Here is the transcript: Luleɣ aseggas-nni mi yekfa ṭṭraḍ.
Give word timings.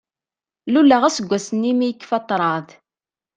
Luleɣ 0.73 1.01
aseggas-nni 1.03 1.71
mi 1.75 1.85
yekfa 1.89 2.17
ṭṭraḍ. 2.23 2.67